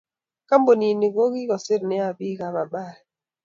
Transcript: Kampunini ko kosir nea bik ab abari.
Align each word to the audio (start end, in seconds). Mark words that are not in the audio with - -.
Kampunini 0.49 1.07
ko 1.15 1.23
kosir 1.49 1.81
nea 1.89 2.09
bik 2.17 2.39
ab 2.47 2.55
abari. 2.63 3.01